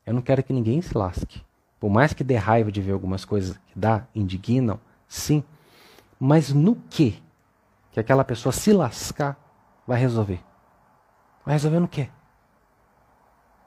Eu 0.07 0.15
não 0.15 0.23
quero 0.23 0.43
que 0.43 0.53
ninguém 0.53 0.81
se 0.81 0.97
lasque. 0.97 1.43
Por 1.81 1.91
mais 1.91 2.13
que 2.13 2.25
dê 2.25 2.37
raiva 2.37 2.71
de 2.71 2.81
ver 2.81 2.93
algumas 2.93 3.25
coisas 3.25 3.57
que 3.67 3.79
dá, 3.79 4.07
indignam, 4.15 4.81
sim. 5.09 5.43
Mas 6.19 6.53
no 6.53 6.77
que 6.77 7.23
que 7.93 8.01
aquela 8.01 8.25
pessoa 8.25 8.53
se 8.53 8.73
lascar 8.73 9.37
vai 9.87 9.99
resolver? 9.99 10.41
Vai 11.45 11.55
resolver 11.55 11.81
no 11.81 11.89
quê? 11.89 12.09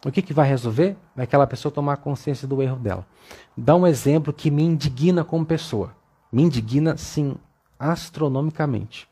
O 0.05 0.11
que, 0.11 0.21
que 0.21 0.33
vai 0.33 0.47
resolver? 0.47 0.95
É 1.17 1.23
aquela 1.23 1.45
pessoa 1.45 1.71
tomar 1.71 1.97
consciência 1.97 2.47
do 2.47 2.61
erro 2.61 2.77
dela. 2.77 3.05
Dá 3.55 3.75
um 3.75 3.85
exemplo 3.85 4.31
que 4.31 4.49
me 4.49 4.63
indigna 4.63 5.25
como 5.25 5.45
pessoa. 5.45 5.93
Me 6.31 6.43
indigna, 6.43 6.95
sim, 6.95 7.35
astronomicamente. 7.77 9.09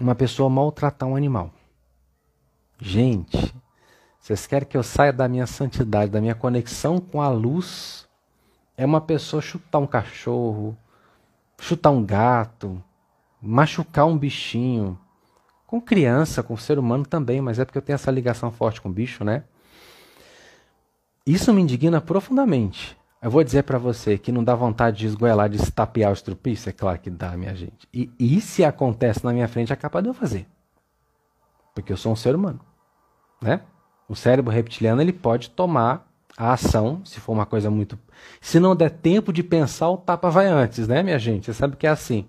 Uma 0.00 0.14
pessoa 0.14 0.48
maltratar 0.48 1.08
um 1.08 1.16
animal. 1.16 1.50
Gente, 2.80 3.54
vocês 4.24 4.46
querem 4.46 4.66
que 4.66 4.74
eu 4.74 4.82
saia 4.82 5.12
da 5.12 5.28
minha 5.28 5.46
santidade, 5.46 6.10
da 6.10 6.18
minha 6.18 6.34
conexão 6.34 6.98
com 6.98 7.20
a 7.20 7.28
luz? 7.28 8.08
É 8.74 8.86
uma 8.86 8.98
pessoa 8.98 9.42
chutar 9.42 9.78
um 9.78 9.86
cachorro, 9.86 10.74
chutar 11.60 11.90
um 11.90 12.02
gato, 12.02 12.82
machucar 13.38 14.06
um 14.06 14.16
bichinho, 14.16 14.98
com 15.66 15.78
criança, 15.78 16.42
com 16.42 16.56
ser 16.56 16.78
humano 16.78 17.04
também, 17.04 17.42
mas 17.42 17.58
é 17.58 17.66
porque 17.66 17.76
eu 17.76 17.82
tenho 17.82 17.96
essa 17.96 18.10
ligação 18.10 18.50
forte 18.50 18.80
com 18.80 18.88
o 18.88 18.92
bicho, 18.92 19.22
né? 19.24 19.44
Isso 21.26 21.52
me 21.52 21.60
indigna 21.60 22.00
profundamente. 22.00 22.96
Eu 23.20 23.30
vou 23.30 23.44
dizer 23.44 23.64
para 23.64 23.76
você 23.76 24.16
que 24.16 24.32
não 24.32 24.42
dá 24.42 24.54
vontade 24.54 25.00
de 25.00 25.06
esgoelar, 25.06 25.50
de 25.50 25.58
estapear 25.58 26.08
o 26.08 26.14
estrupício? 26.14 26.70
É 26.70 26.72
claro 26.72 26.98
que 26.98 27.10
dá, 27.10 27.36
minha 27.36 27.54
gente. 27.54 27.86
E, 27.92 28.10
e 28.18 28.40
se 28.40 28.64
acontece 28.64 29.22
na 29.22 29.34
minha 29.34 29.48
frente, 29.48 29.70
é 29.70 29.76
capaz 29.76 30.02
de 30.02 30.08
eu 30.08 30.14
fazer. 30.14 30.46
Porque 31.74 31.92
eu 31.92 31.96
sou 31.98 32.10
um 32.10 32.16
ser 32.16 32.34
humano, 32.34 32.60
né? 33.42 33.60
O 34.08 34.14
cérebro 34.14 34.52
reptiliano 34.52 35.00
ele 35.00 35.12
pode 35.12 35.50
tomar 35.50 36.06
a 36.36 36.52
ação, 36.52 37.00
se 37.04 37.20
for 37.20 37.32
uma 37.32 37.46
coisa 37.46 37.70
muito. 37.70 37.98
Se 38.40 38.58
não 38.58 38.74
der 38.74 38.90
tempo 38.90 39.32
de 39.32 39.42
pensar, 39.42 39.88
o 39.88 39.96
tapa 39.96 40.30
vai 40.30 40.46
antes, 40.46 40.88
né, 40.88 41.02
minha 41.02 41.18
gente? 41.18 41.46
Você 41.46 41.54
sabe 41.54 41.76
que 41.76 41.86
é 41.86 41.90
assim. 41.90 42.26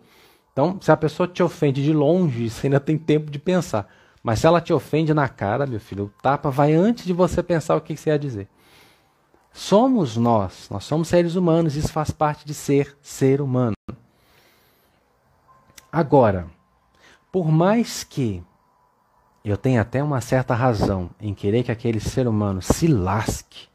Então, 0.54 0.78
se 0.80 0.92
a 0.92 0.98
pessoa 0.98 1.28
te 1.28 1.44
ofende 1.44 1.84
de 1.84 1.92
longe, 1.92 2.48
você 2.50 2.68
ainda 2.68 2.80
tem 2.80 2.98
tempo 2.98 3.30
de 3.30 3.40
pensar. 3.40 3.90
Mas 4.24 4.40
se 4.40 4.48
ela 4.48 4.62
te 4.62 4.74
ofende 4.74 5.14
na 5.14 5.28
cara, 5.28 5.68
meu 5.68 5.80
filho, 5.80 6.06
o 6.06 6.22
tapa 6.22 6.50
vai 6.50 6.74
antes 6.74 7.06
de 7.06 7.14
você 7.14 7.44
pensar 7.44 7.76
o 7.76 7.82
que 7.82 7.96
você 7.96 8.10
ia 8.10 8.18
dizer. 8.18 8.48
Somos 9.52 10.18
nós, 10.18 10.68
nós 10.70 10.84
somos 10.84 11.08
seres 11.08 11.36
humanos, 11.36 11.76
isso 11.76 11.92
faz 11.92 12.12
parte 12.12 12.46
de 12.46 12.54
ser 12.54 12.98
ser 13.02 13.40
humano. 13.40 13.76
Agora, 15.92 16.48
por 17.32 17.50
mais 17.50 18.04
que 18.04 18.44
eu 19.52 19.58
tenha 19.58 19.82
até 19.82 20.04
uma 20.04 20.22
certa 20.22 20.56
razão 20.56 21.10
em 21.22 21.34
querer 21.34 21.64
que 21.64 21.72
aquele 21.72 22.00
ser 22.00 22.28
humano 22.28 22.62
se 22.62 22.88
lasque, 22.88 23.68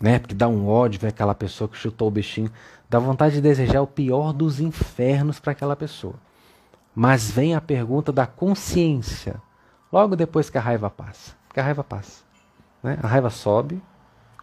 né? 0.00 0.18
Porque 0.18 0.34
dá 0.34 0.48
um 0.48 0.68
ódio 0.68 1.00
ver 1.00 1.08
aquela 1.08 1.34
pessoa 1.34 1.68
que 1.68 1.76
chutou 1.76 2.08
o 2.08 2.10
bichinho. 2.10 2.50
Dá 2.88 2.98
vontade 2.98 3.34
de 3.34 3.40
desejar 3.40 3.82
o 3.82 3.86
pior 3.86 4.32
dos 4.32 4.58
infernos 4.60 5.38
para 5.38 5.52
aquela 5.52 5.76
pessoa. 5.76 6.14
Mas 6.94 7.30
vem 7.30 7.54
a 7.54 7.60
pergunta 7.60 8.10
da 8.10 8.26
consciência, 8.26 9.40
logo 9.92 10.16
depois 10.16 10.48
que 10.48 10.56
a 10.56 10.60
raiva 10.60 10.88
passa. 10.88 11.36
Porque 11.46 11.60
a 11.60 11.62
raiva 11.62 11.84
passa. 11.84 12.22
Né? 12.82 12.98
A 13.02 13.06
raiva 13.06 13.28
sobe, 13.28 13.82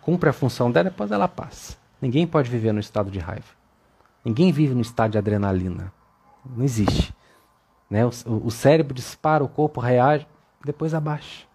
cumpre 0.02 0.30
a 0.30 0.34
função 0.34 0.72
dela, 0.72 0.90
depois 0.90 1.12
ela 1.12 1.28
passa. 1.28 1.76
Ninguém 2.02 2.28
pode 2.28 2.50
viver 2.50 2.72
no 2.72 2.80
estado 2.80 3.10
de 3.10 3.20
raiva. 3.20 3.48
Ninguém 4.24 4.52
vive 4.52 4.76
no 4.76 4.82
estado 4.82 5.12
de 5.12 5.18
adrenalina. 5.18 5.92
Não 6.46 6.64
existe. 6.64 7.14
Né? 7.90 8.06
O, 8.06 8.12
o 8.46 8.52
cérebro 8.52 8.94
dispara, 8.94 9.44
o 9.44 9.50
corpo 9.50 9.80
reage, 9.80 10.28
depois 10.64 10.94
abaixa. 10.94 11.46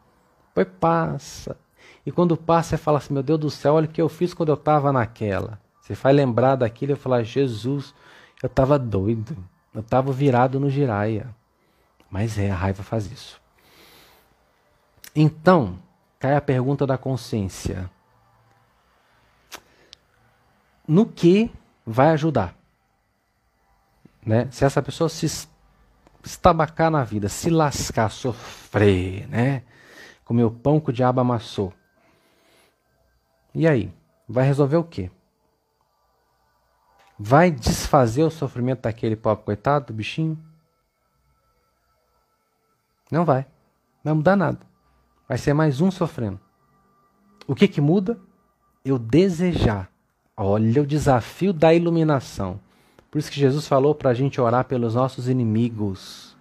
Depois 0.49 0.69
passa. 0.79 1.57
E 2.05 2.11
quando 2.11 2.37
passa, 2.37 2.71
você 2.71 2.77
fala 2.79 2.99
assim: 2.99 3.15
Meu 3.15 3.23
Deus 3.23 3.39
do 3.39 3.51
céu, 3.51 3.75
olha 3.75 3.87
o 3.87 3.91
que 3.91 4.01
eu 4.01 4.09
fiz 4.09 4.35
quando 4.35 4.49
eu 4.49 4.55
estava 4.55 4.93
naquela. 4.93 5.61
Você 5.81 5.95
faz 5.95 6.15
lembrar 6.15 6.57
daquilo 6.57 6.93
e 6.93 6.97
falar, 6.97 7.23
Jesus, 7.23 7.95
eu 8.43 8.47
estava 8.47 8.79
doido, 8.79 9.37
eu 9.75 9.81
estava 9.81 10.13
virado 10.13 10.61
no 10.61 10.71
giraia. 10.71 11.35
Mas 12.11 12.39
é, 12.39 12.51
a 12.51 12.55
raiva 12.55 12.83
faz 12.83 13.11
isso. 13.11 13.41
Então, 15.15 15.79
cai 16.19 16.37
a 16.37 16.41
pergunta 16.41 16.87
da 16.87 16.97
consciência. 16.97 17.91
No 20.87 21.07
que 21.07 21.51
vai 21.87 22.11
ajudar? 22.11 22.55
Né? 24.25 24.49
Se 24.51 24.65
essa 24.65 24.83
pessoa 24.83 25.09
se 25.09 25.27
estabacar 26.23 26.91
na 26.91 27.05
vida, 27.05 27.29
se 27.29 27.51
lascar, 27.51 28.11
sofrer, 28.11 29.29
né? 29.29 29.63
Comer 30.25 30.45
o 30.45 30.51
pão 30.51 30.81
que 30.81 30.91
o 30.91 30.93
diabo 30.93 31.21
amassou. 31.21 31.73
E 33.55 33.67
aí? 33.67 33.93
Vai 34.29 34.47
resolver 34.47 34.77
o 34.77 34.85
quê? 34.85 35.11
vai 37.23 37.53
desfazer 37.53 38.25
o 38.25 38.31
sofrimento 38.31 38.83
daquele 38.83 39.15
pobre 39.15 39.45
coitado, 39.45 39.87
do 39.87 39.93
bichinho? 39.93 40.37
Não 43.11 43.25
vai. 43.25 43.43
Não 44.03 44.11
vai 44.11 44.15
mudar 44.15 44.37
nada. 44.37 44.59
Vai 45.29 45.39
ser 45.39 45.55
mais 45.55 45.81
um 45.81 45.91
sofrendo. 45.91 46.41
O 47.47 47.55
que 47.55 47.69
que 47.69 47.81
muda? 47.81 48.19
Eu 48.85 48.99
desejar. 48.99 49.89
Olha 50.37 50.83
o 50.83 50.87
desafio 50.87 51.53
da 51.53 51.73
iluminação. 51.73 52.59
Por 53.13 53.19
isso 53.19 53.31
que 53.31 53.39
Jesus 53.39 53.69
falou 53.69 53.95
para 53.95 54.09
a 54.09 54.15
gente 54.15 54.41
orar 54.41 54.65
pelos 54.65 54.95
nossos 54.95 55.29
inimigos. 55.29 56.35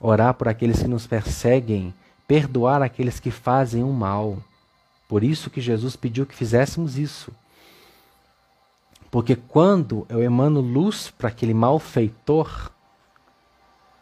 Orar 0.00 0.32
por 0.34 0.46
aqueles 0.46 0.80
que 0.80 0.86
nos 0.86 1.08
perseguem. 1.08 1.92
Perdoar 2.24 2.82
aqueles 2.82 3.18
que 3.18 3.32
fazem 3.32 3.82
o 3.82 3.92
mal. 3.92 4.38
Por 5.08 5.24
isso 5.24 5.50
que 5.50 5.60
Jesus 5.60 5.96
pediu 5.96 6.24
que 6.24 6.36
fizéssemos 6.36 6.96
isso. 6.96 7.32
Porque 9.10 9.34
quando 9.34 10.06
eu 10.08 10.22
emano 10.22 10.60
luz 10.60 11.10
para 11.10 11.30
aquele 11.30 11.52
malfeitor, 11.52 12.70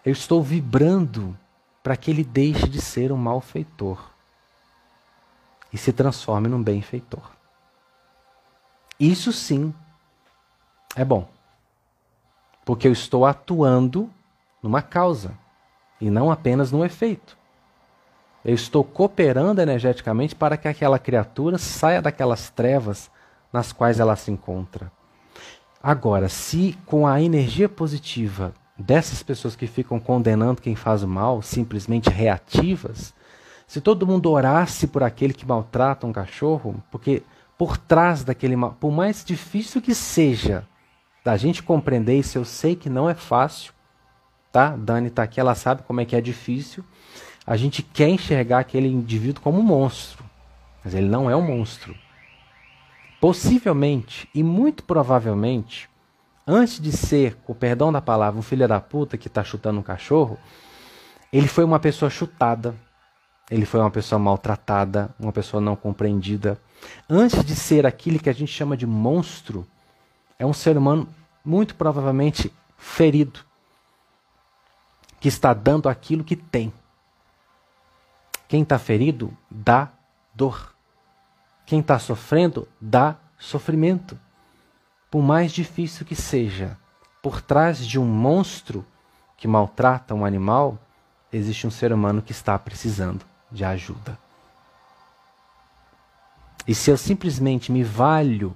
eu 0.05 0.13
estou 0.13 0.43
vibrando 0.43 1.35
para 1.83 1.97
que 1.97 2.11
ele 2.11 2.25
deixe 2.25 2.69
de 2.69 2.79
ser 2.79 3.11
um 3.11 3.17
malfeitor 3.17 3.99
e 5.73 5.79
se 5.79 5.95
transforme 5.95 6.47
num 6.47 6.63
benfeitor. 6.63 7.23
Isso 9.01 9.33
sim 9.33 9.73
é 10.95 11.07
bom. 11.07 11.38
Porque 12.69 12.87
eu 12.87 12.93
estou 12.93 13.25
atuando 13.25 14.11
numa 14.63 14.83
causa 14.83 15.33
e 15.99 16.11
não 16.11 16.31
apenas 16.31 16.71
no 16.71 16.85
efeito. 16.85 17.35
Eu 18.45 18.55
estou 18.55 18.85
cooperando 18.85 19.63
energeticamente 19.63 20.35
para 20.35 20.55
que 20.59 20.69
aquela 20.69 20.99
criatura 20.99 21.57
saia 21.57 22.03
daquelas 22.03 22.51
trevas 22.51 23.11
nas 23.51 23.73
quais 23.73 23.99
ela 23.99 24.15
se 24.17 24.31
encontra. 24.31 24.93
Agora, 25.83 26.29
se 26.29 26.77
com 26.85 27.07
a 27.07 27.23
energia 27.23 27.71
positiva 27.71 28.53
dessas 28.77 29.23
pessoas 29.23 29.57
que 29.57 29.67
ficam 29.67 29.99
condenando 29.99 30.61
quem 30.61 30.77
faz 30.77 31.03
o 31.03 31.09
mal, 31.09 31.41
simplesmente 31.41 32.11
reativas, 32.11 33.15
se 33.67 33.81
todo 33.81 34.07
mundo 34.07 34.31
orasse 34.31 34.87
por 34.87 35.03
aquele 35.03 35.33
que 35.33 35.47
maltrata 35.47 36.07
um 36.07 36.13
cachorro, 36.13 36.85
porque 36.91 37.23
por 37.57 37.79
trás 37.79 38.25
daquele 38.25 38.57
mal, 38.57 38.77
por 38.79 38.93
mais 38.93 39.25
difícil 39.25 39.81
que 39.81 39.95
seja 39.95 40.69
da 41.29 41.37
gente 41.37 41.63
compreender 41.63 42.19
isso, 42.19 42.39
eu 42.39 42.45
sei 42.47 42.75
que 42.75 42.89
não 42.89 43.07
é 43.07 43.13
fácil, 43.13 43.75
tá? 44.51 44.75
Dani 44.75 45.09
está 45.09 45.25
aqui, 45.25 45.39
ela 45.39 45.55
sabe 45.55 45.83
como 45.83 46.01
é 46.01 46.07
que 46.07 46.17
é 46.17 46.23
difícil. 46.23 46.83
A 47.47 47.55
gente 47.55 47.83
quer 47.83 48.09
enxergar 48.09 48.61
aquele 48.61 48.89
indivíduo 48.89 49.43
como 49.43 49.59
um 49.59 49.63
monstro, 49.63 50.25
mas 50.83 50.95
ele 50.95 51.07
não 51.07 51.29
é 51.29 51.37
um 51.37 51.43
monstro. 51.43 51.95
Possivelmente 53.21 54.27
e 54.35 54.43
muito 54.43 54.83
provavelmente, 54.83 55.87
antes 56.47 56.81
de 56.81 56.93
ser, 56.93 57.35
com 57.45 57.53
perdão 57.53 57.93
da 57.93 58.01
palavra, 58.01 58.39
um 58.39 58.43
filho 58.43 58.67
da 58.67 58.81
puta 58.81 59.19
que 59.19 59.29
está 59.29 59.45
chutando 59.45 59.81
um 59.81 59.83
cachorro, 59.83 60.39
ele 61.31 61.47
foi 61.47 61.63
uma 61.63 61.79
pessoa 61.79 62.09
chutada. 62.11 62.75
ele 63.51 63.67
foi 63.67 63.81
uma 63.81 63.91
pessoa 63.91 64.19
maltratada, 64.19 65.15
uma 65.21 65.33
pessoa 65.33 65.61
não 65.61 65.77
compreendida. 65.77 66.59
Antes 67.07 67.45
de 67.45 67.55
ser 67.55 67.85
aquilo 67.85 68.19
que 68.19 68.31
a 68.31 68.35
gente 68.35 68.51
chama 68.51 68.79
de 68.79 68.87
monstro, 68.87 69.67
é 70.39 70.47
um 70.47 70.53
ser 70.53 70.77
humano 70.77 71.09
muito 71.45 71.75
provavelmente 71.75 72.53
ferido, 72.77 73.41
que 75.19 75.29
está 75.29 75.53
dando 75.53 75.89
aquilo 75.89 76.23
que 76.23 76.37
tem. 76.37 76.73
Quem 78.47 78.63
está 78.63 78.79
ferido 78.79 79.37
dá 79.51 79.91
dor. 80.33 80.75
Quem 81.67 81.81
está 81.81 81.99
sofrendo 81.99 82.69
dá 82.81 83.17
sofrimento. 83.37 84.19
Por 85.11 85.23
mais 85.23 85.53
difícil 85.53 86.07
que 86.07 86.15
seja, 86.15 86.79
por 87.23 87.41
trás 87.41 87.85
de 87.85 87.99
um 87.99 88.07
monstro 88.07 88.87
que 89.37 89.49
maltrata 89.49 90.15
um 90.15 90.25
animal, 90.25 90.79
existe 91.33 91.67
um 91.67 91.71
ser 91.71 91.93
humano 91.93 92.23
que 92.23 92.33
está 92.33 92.59
precisando 92.59 93.25
de 93.51 93.65
ajuda. 93.65 94.19
E 96.67 96.75
se 96.75 96.91
eu 96.91 96.97
simplesmente 96.97 97.73
me 97.73 97.83
valho 97.83 98.55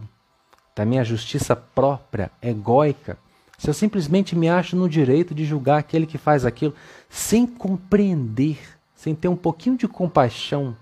da 0.75 0.85
minha 0.85 1.05
justiça 1.05 1.55
própria, 1.55 2.31
egóica, 2.41 3.19
se 3.59 3.71
eu 3.71 3.75
simplesmente 3.75 4.35
me 4.35 4.49
acho 4.49 4.75
no 4.75 4.89
direito 4.89 5.35
de 5.35 5.45
julgar 5.45 5.79
aquele 5.79 6.05
que 6.07 6.19
faz 6.19 6.45
aquilo, 6.45 6.75
sem 7.09 7.47
compreender, 7.47 8.59
sem 8.95 9.15
ter 9.15 9.29
um 9.29 9.37
pouquinho 9.37 9.77
de 9.77 9.87
compaixão, 9.87 10.77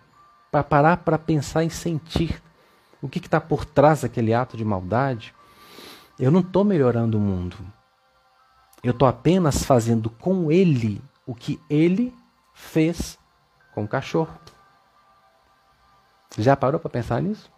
para 0.51 0.65
parar 0.65 0.97
para 0.99 1.19
pensar 1.19 1.63
e 1.63 1.71
sentir 1.71 2.43
o 3.03 3.09
que 3.09 3.19
está 3.19 3.41
por 3.41 3.65
trás 3.65 4.01
daquele 4.01 4.33
ato 4.33 4.57
de 4.57 4.65
maldade, 4.65 5.35
eu 6.19 6.31
não 6.31 6.41
estou 6.41 6.65
melhorando 6.65 7.19
o 7.19 7.21
mundo. 7.21 7.57
Eu 8.83 8.93
estou 8.93 9.07
apenas 9.07 9.63
fazendo 9.63 10.09
com 10.09 10.51
ele 10.51 11.03
o 11.27 11.35
que 11.35 11.61
ele 11.69 12.15
fez 12.55 13.19
com 13.75 13.85
o 13.85 13.89
cachorro. 13.89 14.39
Já 16.39 16.57
parou 16.57 16.81
para 16.81 16.91
pensar 16.91 17.21
nisso? 17.21 17.51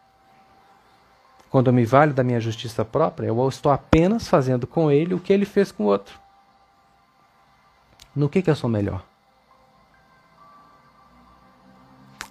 Quando 1.53 1.67
eu 1.67 1.73
me 1.75 1.85
valho 1.85 2.15
da 2.15 2.25
minha 2.25 2.41
justiça 2.41 2.83
própria, 2.83 3.27
eu 3.27 3.47
estou 3.47 3.71
apenas 3.71 4.27
fazendo 4.27 4.67
com 4.67 4.91
ele 4.91 5.13
o 5.13 5.21
que 5.21 5.31
ele 5.31 5.45
fez 5.45 5.71
com 5.71 5.85
o 5.85 5.87
outro. 5.87 6.19
No 8.17 8.27
que, 8.27 8.41
que 8.41 8.49
eu 8.49 8.57
sou 8.57 8.71
melhor? 8.71 9.05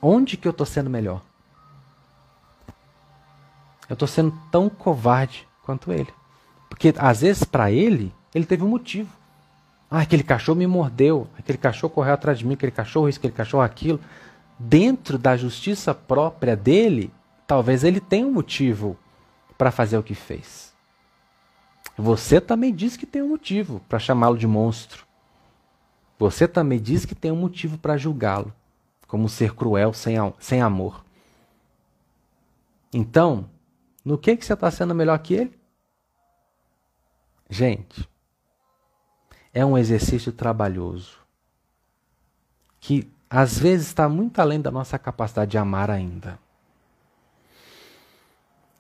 Onde 0.02 0.36
que 0.36 0.48
eu 0.48 0.50
estou 0.50 0.66
sendo 0.66 0.90
melhor? 0.90 1.22
Eu 3.88 3.94
estou 3.94 4.08
sendo 4.08 4.36
tão 4.52 4.68
covarde 4.68 5.48
quanto 5.62 5.94
ele. 5.94 6.12
Porque 6.68 6.92
às 6.98 7.22
vezes 7.22 7.44
para 7.44 7.72
ele, 7.72 8.12
ele 8.34 8.48
teve 8.48 8.64
um 8.64 8.70
motivo. 8.70 9.16
Ah, 9.90 10.02
aquele 10.02 10.24
cachorro 10.24 10.58
me 10.58 10.66
mordeu, 10.66 11.28
aquele 11.38 11.60
cachorro 11.60 11.94
correu 11.94 12.16
atrás 12.16 12.40
de 12.40 12.48
mim, 12.48 12.56
aquele 12.56 12.72
cachorro 12.72 13.08
isso, 13.08 13.20
aquele 13.20 13.34
cachorro 13.34 13.62
aquilo. 13.62 14.00
Dentro 14.58 15.20
da 15.20 15.38
justiça 15.38 15.94
própria 15.94 16.56
dele, 16.56 17.14
talvez 17.46 17.84
ele 17.84 18.00
tenha 18.00 18.26
um 18.26 18.32
motivo 18.32 18.98
para 19.62 19.70
fazer 19.70 19.96
o 19.96 20.02
que 20.02 20.16
fez. 20.16 20.74
Você 21.96 22.42
também 22.42 22.74
diz 22.74 22.98
que 22.98 23.06
tem 23.06 23.22
um 23.22 23.30
motivo 23.30 23.80
para 23.88 24.00
chamá-lo 24.00 24.36
de 24.36 24.48
monstro. 24.48 25.06
Você 26.18 26.48
também 26.48 26.82
diz 26.82 27.06
que 27.06 27.14
tem 27.14 27.32
um 27.32 27.36
motivo 27.36 27.78
para 27.78 27.96
julgá-lo 27.96 28.52
como 29.08 29.26
um 29.26 29.28
ser 29.28 29.54
cruel 29.54 29.94
sem, 29.94 30.16
sem 30.40 30.64
amor. 30.64 31.06
Então, 32.92 33.52
no 34.04 34.18
que, 34.18 34.36
que 34.36 34.44
você 34.44 34.54
está 34.54 34.72
sendo 34.72 34.96
melhor 34.96 35.20
que 35.20 35.36
ele? 35.36 35.60
Gente, 37.48 38.10
é 39.54 39.64
um 39.64 39.78
exercício 39.78 40.32
trabalhoso 40.32 41.20
que 42.80 43.08
às 43.30 43.60
vezes 43.60 43.90
está 43.90 44.10
muito 44.10 44.40
além 44.40 44.60
da 44.60 44.72
nossa 44.72 44.98
capacidade 44.98 45.52
de 45.52 45.60
amar 45.60 45.92
ainda. 45.92 46.40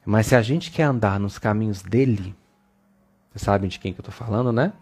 Mas 0.05 0.27
se 0.27 0.35
a 0.35 0.41
gente 0.41 0.71
quer 0.71 0.83
andar 0.83 1.19
nos 1.19 1.37
caminhos 1.37 1.81
dele, 1.81 2.35
vocês 3.29 3.43
sabem 3.43 3.69
de 3.69 3.79
quem 3.79 3.93
que 3.93 3.99
eu 3.99 4.03
estou 4.03 4.13
falando, 4.13 4.51
né? 4.51 4.73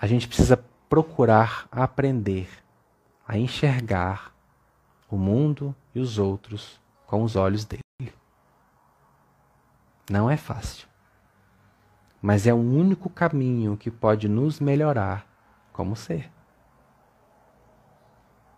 A 0.00 0.06
gente 0.06 0.26
precisa 0.26 0.62
procurar 0.88 1.66
aprender 1.70 2.48
a 3.26 3.38
enxergar 3.38 4.34
o 5.10 5.16
mundo 5.16 5.74
e 5.94 6.00
os 6.00 6.18
outros 6.18 6.80
com 7.06 7.22
os 7.22 7.36
olhos 7.36 7.64
dele. 7.64 7.82
Não 10.10 10.30
é 10.30 10.36
fácil 10.36 10.86
mas 12.26 12.44
é 12.44 12.52
o 12.52 12.56
único 12.56 13.08
caminho 13.08 13.76
que 13.76 13.88
pode 13.88 14.28
nos 14.28 14.58
melhorar 14.58 15.24
como 15.72 15.94
ser. 15.94 16.28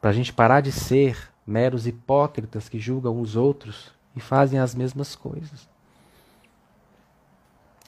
Para 0.01 0.09
a 0.09 0.12
gente 0.14 0.33
parar 0.33 0.62
de 0.62 0.72
ser 0.72 1.31
meros 1.46 1.87
hipócritas 1.87 2.66
que 2.66 2.79
julgam 2.79 3.20
os 3.20 3.37
outros 3.37 3.92
e 4.18 4.20
fazem 4.20 4.59
as 4.59 4.74
mesmas 4.74 5.14
coisas. 5.14 5.68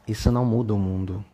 Isso 0.07 0.31
não 0.31 0.45
muda 0.45 0.73
o 0.73 0.79
mundo. 0.79 1.25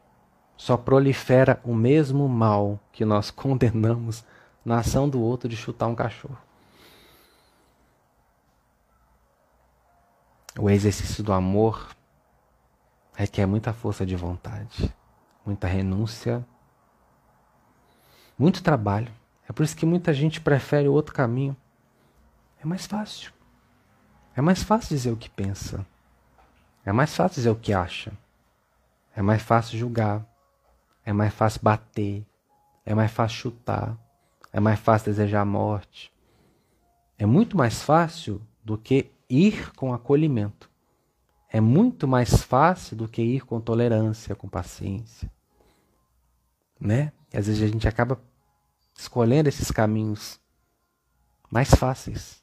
Só 0.57 0.75
prolifera 0.75 1.61
o 1.63 1.75
mesmo 1.75 2.27
mal 2.27 2.81
que 2.91 3.05
nós 3.05 3.31
condenamos 3.31 4.25
na 4.65 4.79
ação 4.79 5.07
do 5.07 5.21
outro 5.21 5.51
de 5.51 5.57
chutar 5.57 5.87
um 5.87 5.95
cachorro. 5.95 6.39
O 10.59 10.71
exercício 10.71 11.23
do 11.23 11.35
amor 11.35 11.95
requer 13.15 13.45
muita 13.45 13.75
força 13.75 14.07
de 14.07 14.17
vontade, 14.17 14.91
muita 15.45 15.67
renúncia, 15.67 16.43
muito 18.39 18.63
trabalho. 18.63 19.13
É 19.47 19.53
por 19.53 19.63
isso 19.63 19.77
que 19.77 19.85
muita 19.85 20.15
gente 20.15 20.41
prefere 20.41 20.89
o 20.89 20.95
outro 20.95 21.15
caminho. 21.15 21.55
É 22.59 22.65
mais 22.65 22.87
fácil. 22.87 23.36
É 24.37 24.41
mais 24.41 24.63
fácil 24.63 24.91
dizer 24.91 25.11
o 25.11 25.17
que 25.17 25.31
pensa. 25.31 25.85
É 26.85 26.93
mais 26.93 27.15
fácil 27.15 27.37
dizer 27.37 27.51
o 27.51 27.57
que 27.57 27.73
acha. 27.73 28.13
É 29.15 29.23
mais 29.23 29.43
fácil 29.43 29.79
julgar. 29.79 30.25
É 31.05 31.13
mais 31.13 31.33
fácil 31.33 31.61
bater. 31.63 32.25
É 32.85 32.95
mais 32.95 33.11
fácil 33.11 33.39
chutar. 33.39 33.97
É 34.53 34.61
mais 34.61 34.79
fácil 34.79 35.07
desejar 35.07 35.41
a 35.41 35.45
morte. 35.45 36.13
É 37.19 37.25
muito 37.25 37.57
mais 37.57 37.83
fácil 37.83 38.41
do 38.63 38.77
que 38.77 39.11
ir 39.29 39.73
com 39.73 39.95
acolhimento 39.95 40.71
é 41.57 41.61
muito 41.61 42.07
mais 42.07 42.43
fácil 42.43 42.97
do 42.97 43.09
que 43.09 43.23
ir 43.23 43.47
com 43.47 43.61
tolerância, 43.61 44.35
com 44.35 44.49
paciência. 44.49 45.31
Né? 46.79 47.13
E 47.33 47.39
às 47.39 47.47
vezes 47.47 47.63
a 47.63 47.67
gente 47.67 47.89
acaba 47.89 48.21
escolhendo 48.95 49.49
esses 49.49 49.71
caminhos 49.71 50.41
mais 51.51 51.71
fáceis. 51.71 52.43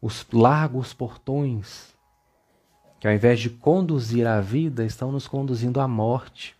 Os 0.00 0.26
largos 0.32 0.92
portões, 0.92 1.94
que 3.00 3.08
ao 3.08 3.14
invés 3.14 3.40
de 3.40 3.50
conduzir 3.50 4.26
a 4.26 4.40
vida, 4.40 4.84
estão 4.84 5.10
nos 5.10 5.26
conduzindo 5.26 5.80
à 5.80 5.88
morte. 5.88 6.56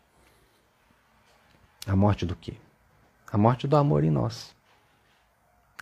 A 1.87 1.95
morte 1.95 2.27
do 2.27 2.35
quê? 2.35 2.55
A 3.31 3.39
morte 3.39 3.67
do 3.67 3.77
amor 3.77 4.05
em 4.05 4.11
nós, 4.11 4.55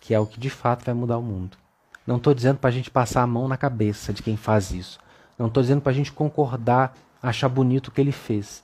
que 0.01 0.13
é 0.13 0.19
o 0.19 0.25
que 0.25 0.39
de 0.39 0.49
fato 0.49 0.83
vai 0.85 0.93
mudar 0.93 1.17
o 1.17 1.23
mundo. 1.23 1.57
Não 2.05 2.17
estou 2.17 2.33
dizendo 2.33 2.59
para 2.59 2.69
a 2.69 2.73
gente 2.73 2.91
passar 2.91 3.23
a 3.23 3.27
mão 3.27 3.47
na 3.47 3.57
cabeça 3.57 4.13
de 4.13 4.21
quem 4.21 4.37
faz 4.37 4.71
isso. 4.71 4.99
Não 5.37 5.47
estou 5.47 5.63
dizendo 5.63 5.81
para 5.81 5.91
a 5.91 5.95
gente 5.95 6.11
concordar, 6.11 6.95
achar 7.21 7.49
bonito 7.49 7.87
o 7.87 7.91
que 7.91 7.99
ele 7.99 8.11
fez. 8.11 8.63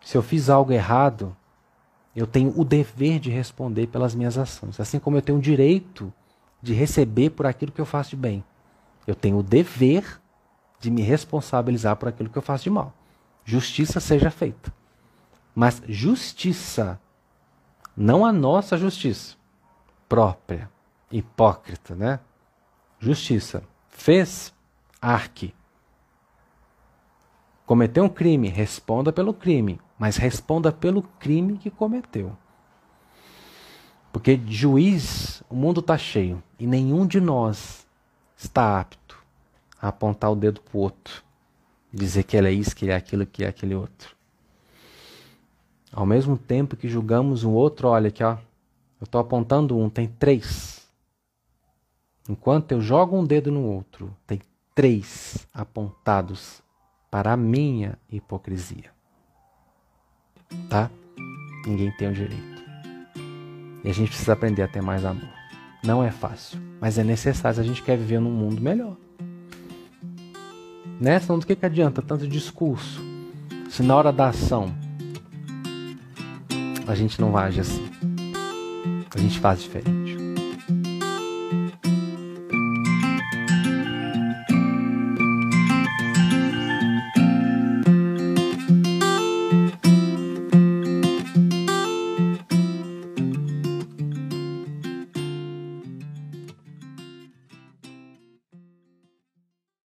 Se 0.00 0.16
eu 0.16 0.22
fiz 0.22 0.48
algo 0.48 0.72
errado, 0.72 1.36
eu 2.14 2.26
tenho 2.26 2.52
o 2.58 2.64
dever 2.64 3.18
de 3.18 3.30
responder 3.30 3.88
pelas 3.88 4.14
minhas 4.14 4.38
ações. 4.38 4.78
Assim 4.78 4.98
como 4.98 5.16
eu 5.16 5.22
tenho 5.22 5.38
o 5.38 5.42
direito 5.42 6.12
de 6.64 6.72
receber 6.72 7.30
por 7.30 7.46
aquilo 7.46 7.70
que 7.70 7.80
eu 7.80 7.86
faço 7.86 8.10
de 8.10 8.16
bem. 8.16 8.42
Eu 9.06 9.14
tenho 9.14 9.38
o 9.38 9.42
dever 9.42 10.20
de 10.80 10.90
me 10.90 11.02
responsabilizar 11.02 11.96
por 11.96 12.08
aquilo 12.08 12.30
que 12.30 12.38
eu 12.38 12.42
faço 12.42 12.64
de 12.64 12.70
mal. 12.70 12.92
Justiça 13.44 14.00
seja 14.00 14.30
feita. 14.30 14.72
Mas 15.54 15.82
justiça, 15.86 16.98
não 17.94 18.24
a 18.24 18.32
nossa 18.32 18.78
justiça 18.78 19.36
própria, 20.08 20.70
hipócrita, 21.12 21.94
né? 21.94 22.18
Justiça. 22.98 23.62
Fez, 23.90 24.52
arque. 25.00 25.54
Cometeu 27.66 28.04
um 28.04 28.08
crime, 28.08 28.48
responda 28.48 29.12
pelo 29.12 29.34
crime, 29.34 29.80
mas 29.98 30.16
responda 30.16 30.72
pelo 30.72 31.02
crime 31.02 31.58
que 31.58 31.70
cometeu. 31.70 32.36
Porque 34.14 34.40
juiz, 34.46 35.42
o 35.50 35.56
mundo 35.56 35.80
está 35.80 35.98
cheio 35.98 36.40
e 36.56 36.68
nenhum 36.68 37.04
de 37.04 37.20
nós 37.20 37.84
está 38.36 38.78
apto 38.78 39.18
a 39.82 39.88
apontar 39.88 40.30
o 40.30 40.36
dedo 40.36 40.60
para 40.60 40.78
o 40.78 40.82
outro, 40.82 41.24
dizer 41.92 42.22
que 42.22 42.36
ele 42.36 42.46
é 42.46 42.52
isso, 42.52 42.76
que 42.76 42.84
ele 42.84 42.92
é 42.92 42.94
aquilo, 42.94 43.26
que 43.26 43.42
é 43.42 43.48
aquele 43.48 43.74
outro. 43.74 44.14
Ao 45.92 46.06
mesmo 46.06 46.38
tempo 46.38 46.76
que 46.76 46.88
julgamos 46.88 47.42
um 47.42 47.50
outro, 47.50 47.88
olha 47.88 48.06
aqui, 48.06 48.22
ó, 48.22 48.34
eu 49.00 49.04
estou 49.04 49.20
apontando 49.20 49.76
um, 49.76 49.90
tem 49.90 50.06
três. 50.06 50.86
Enquanto 52.28 52.70
eu 52.70 52.80
jogo 52.80 53.18
um 53.18 53.24
dedo 53.24 53.50
no 53.50 53.64
outro, 53.64 54.16
tem 54.28 54.40
três 54.76 55.44
apontados 55.52 56.62
para 57.10 57.32
a 57.32 57.36
minha 57.36 57.98
hipocrisia. 58.08 58.92
Tá? 60.70 60.88
Ninguém 61.66 61.90
tem 61.96 62.10
o 62.10 62.14
direito. 62.14 62.53
E 63.84 63.90
a 63.90 63.92
gente 63.92 64.08
precisa 64.08 64.32
aprender 64.32 64.62
a 64.62 64.68
ter 64.68 64.80
mais 64.80 65.04
amor. 65.04 65.28
Não 65.84 66.02
é 66.02 66.10
fácil, 66.10 66.58
mas 66.80 66.96
é 66.96 67.04
necessário 67.04 67.56
se 67.56 67.60
a 67.60 67.64
gente 67.64 67.82
quer 67.82 67.98
viver 67.98 68.18
num 68.18 68.30
mundo 68.30 68.60
melhor. 68.60 68.96
Né? 70.98 71.20
Senão 71.20 71.38
do 71.38 71.46
que, 71.46 71.54
que 71.54 71.66
adianta 71.66 72.00
tanto 72.00 72.26
discurso? 72.26 73.04
Se 73.68 73.82
na 73.82 73.94
hora 73.94 74.10
da 74.10 74.28
ação 74.28 74.74
a 76.86 76.94
gente 76.94 77.20
não 77.20 77.36
age 77.36 77.60
assim. 77.60 77.84
A 79.14 79.18
gente 79.18 79.38
faz 79.38 79.62
diferente. 79.62 80.03